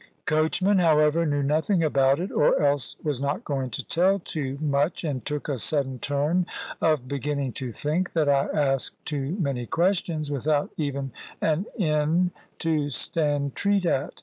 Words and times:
Coachman, 0.25 0.79
however, 0.79 1.27
knew 1.27 1.43
nothing 1.43 1.83
about 1.83 2.19
it, 2.19 2.31
or 2.31 2.59
else 2.59 2.95
was 3.03 3.21
not 3.21 3.43
going 3.45 3.69
to 3.69 3.85
tell 3.85 4.17
too 4.17 4.57
much, 4.59 5.03
and 5.03 5.23
took 5.23 5.47
a 5.47 5.59
sudden 5.59 5.99
turn 5.99 6.47
of 6.81 7.07
beginning 7.07 7.51
to 7.61 7.69
think 7.69 8.13
that 8.13 8.27
I 8.27 8.47
asked 8.51 8.95
too 9.05 9.37
many 9.39 9.67
questions, 9.67 10.31
without 10.31 10.71
even 10.75 11.11
an 11.39 11.67
inn 11.77 12.31
to 12.57 12.89
stand 12.89 13.53
treat 13.53 13.85
at. 13.85 14.19